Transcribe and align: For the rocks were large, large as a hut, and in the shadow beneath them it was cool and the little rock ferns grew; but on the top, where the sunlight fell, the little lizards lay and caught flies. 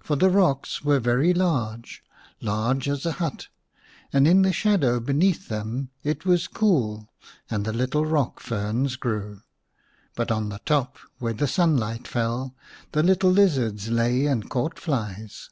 For 0.00 0.16
the 0.16 0.30
rocks 0.30 0.82
were 0.82 0.98
large, 0.98 2.02
large 2.40 2.88
as 2.88 3.06
a 3.06 3.12
hut, 3.12 3.46
and 4.12 4.26
in 4.26 4.42
the 4.42 4.52
shadow 4.52 4.98
beneath 4.98 5.46
them 5.48 5.90
it 6.02 6.26
was 6.26 6.48
cool 6.48 7.08
and 7.48 7.64
the 7.64 7.72
little 7.72 8.04
rock 8.04 8.40
ferns 8.40 8.96
grew; 8.96 9.42
but 10.16 10.32
on 10.32 10.48
the 10.48 10.58
top, 10.66 10.98
where 11.20 11.34
the 11.34 11.46
sunlight 11.46 12.08
fell, 12.08 12.56
the 12.90 13.04
little 13.04 13.30
lizards 13.30 13.90
lay 13.90 14.26
and 14.26 14.50
caught 14.50 14.76
flies. 14.76 15.50